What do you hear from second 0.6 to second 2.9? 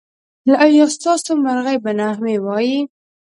ایا ستاسو مرغۍ به نغمې وايي؟